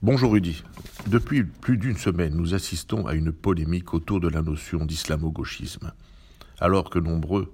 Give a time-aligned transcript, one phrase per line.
[0.00, 0.62] Bonjour Rudy.
[1.08, 5.90] Depuis plus d'une semaine, nous assistons à une polémique autour de la notion d'islamo-gauchisme.
[6.60, 7.52] Alors que nombreux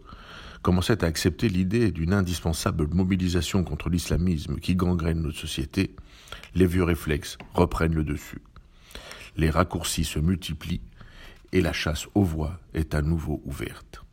[0.60, 5.96] commençaient à accepter l'idée d'une indispensable mobilisation contre l'islamisme qui gangrène notre société,
[6.54, 8.42] les vieux réflexes reprennent le dessus.
[9.38, 10.82] Les raccourcis se multiplient
[11.52, 14.04] et la chasse aux voix est à nouveau ouverte.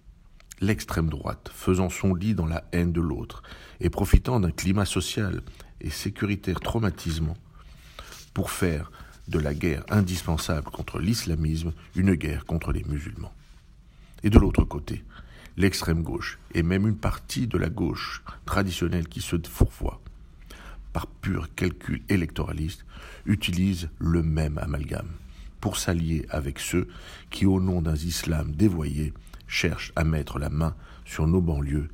[0.61, 3.43] L'extrême droite, faisant son lit dans la haine de l'autre
[3.81, 5.41] et profitant d'un climat social
[5.81, 7.35] et sécuritaire traumatisant,
[8.33, 8.91] pour faire
[9.27, 13.33] de la guerre indispensable contre l'islamisme une guerre contre les musulmans.
[14.23, 15.03] Et de l'autre côté,
[15.57, 20.01] l'extrême gauche et même une partie de la gauche traditionnelle qui se fourvoie,
[20.93, 22.85] par pur calcul électoraliste,
[23.25, 25.09] utilise le même amalgame
[25.61, 26.87] pour s'allier avec ceux
[27.29, 29.13] qui, au nom d'un islam dévoyé,
[29.47, 30.75] cherchent à mettre la main
[31.05, 31.89] sur nos banlieues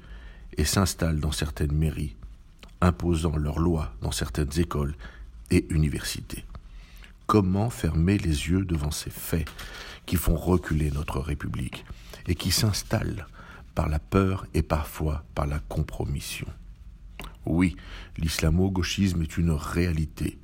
[0.57, 2.15] et s'installent dans certaines mairies,
[2.81, 4.95] imposant leurs lois dans certaines écoles
[5.51, 6.45] et universités.
[7.25, 9.47] Comment fermer les yeux devant ces faits
[10.05, 11.85] qui font reculer notre République
[12.27, 13.27] et qui s'installent
[13.75, 16.47] par la peur et parfois par la compromission?
[17.45, 17.75] Oui,
[18.17, 20.37] l'islamo-gauchisme est une réalité.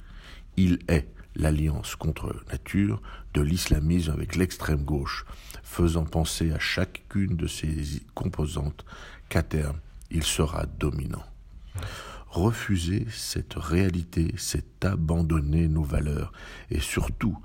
[0.58, 3.02] Il est l'alliance contre nature
[3.34, 5.26] de l'islamisme avec l'extrême gauche,
[5.64, 8.86] faisant penser à chacune de ses composantes
[9.30, 9.80] qu'à terme
[10.12, 11.26] il sera dominant.
[12.34, 16.34] Refuser cette réalité, c'est abandonner nos valeurs
[16.72, 17.38] et surtout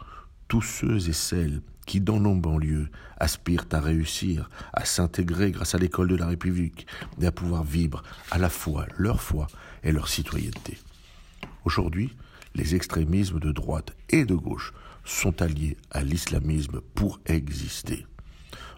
[0.48, 5.78] tous ceux et celles qui, dans nos banlieues, aspirent à réussir, à s'intégrer grâce à
[5.78, 6.86] l'école de la République
[7.20, 9.48] et à pouvoir vivre à la fois leur foi
[9.82, 10.78] et leur citoyenneté.
[11.66, 12.16] Aujourd'hui,
[12.54, 14.72] les extrémismes de droite et de gauche
[15.04, 18.06] sont alliés à l'islamisme pour exister.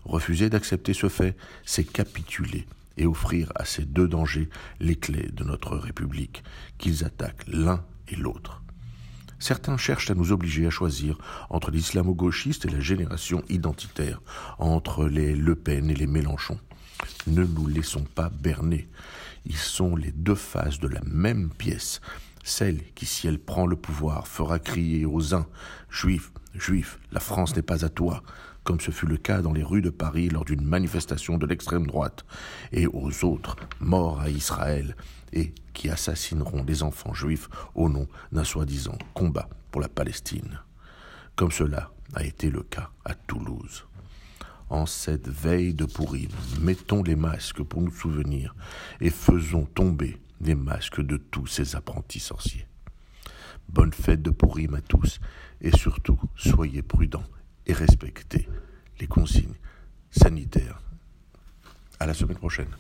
[0.03, 4.49] Refuser d'accepter ce fait, c'est capituler et offrir à ces deux dangers
[4.81, 6.43] les clés de notre République,
[6.79, 8.63] qu'ils attaquent l'un et l'autre.
[9.39, 11.17] Certains cherchent à nous obliger à choisir
[11.49, 14.21] entre l'islamo-gauchiste et la génération identitaire,
[14.59, 16.59] entre les Le Pen et les Mélenchon.
[17.27, 18.89] Ne nous laissons pas berner.
[19.47, 22.03] Ils sont les deux faces de la même pièce,
[22.45, 25.47] celle qui, si elle prend le pouvoir, fera crier aux uns
[25.89, 28.23] Juifs, Juifs, la France n'est pas à toi,
[28.65, 31.87] comme ce fut le cas dans les rues de Paris lors d'une manifestation de l'extrême
[31.87, 32.25] droite,
[32.73, 34.97] et aux autres, morts à Israël,
[35.33, 40.61] et qui assassineront des enfants juifs au nom d'un soi-disant combat pour la Palestine,
[41.37, 43.87] comme cela a été le cas à Toulouse.
[44.69, 46.31] En cette veille de Pourim,
[46.61, 48.55] mettons les masques pour nous souvenir
[49.01, 52.67] et faisons tomber les masques de tous ces apprentis sorciers.
[53.73, 55.21] Bonne fête de Pourim à tous
[55.61, 57.23] et surtout soyez prudents
[57.67, 58.49] et respectez
[58.99, 59.55] les consignes
[60.11, 60.83] sanitaires.
[62.01, 62.75] À la semaine prochaine.